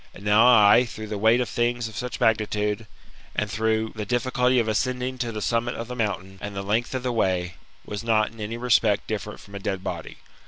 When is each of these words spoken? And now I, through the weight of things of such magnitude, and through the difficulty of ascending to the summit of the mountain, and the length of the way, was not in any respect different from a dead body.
And 0.15 0.23
now 0.23 0.47
I, 0.47 0.83
through 0.85 1.09
the 1.09 1.17
weight 1.19 1.41
of 1.41 1.47
things 1.47 1.87
of 1.87 1.95
such 1.95 2.19
magnitude, 2.19 2.87
and 3.35 3.51
through 3.51 3.91
the 3.95 4.03
difficulty 4.03 4.57
of 4.57 4.67
ascending 4.67 5.19
to 5.19 5.31
the 5.31 5.43
summit 5.43 5.75
of 5.75 5.87
the 5.87 5.95
mountain, 5.95 6.39
and 6.41 6.55
the 6.55 6.63
length 6.63 6.95
of 6.95 7.03
the 7.03 7.11
way, 7.13 7.53
was 7.85 8.03
not 8.03 8.31
in 8.31 8.39
any 8.41 8.57
respect 8.57 9.05
different 9.05 9.39
from 9.39 9.53
a 9.53 9.59
dead 9.59 9.83
body. 9.83 10.17